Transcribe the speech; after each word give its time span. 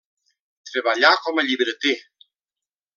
Treballà 0.69 1.13
com 1.27 1.37
a 1.43 1.47
llibreter. 1.51 1.97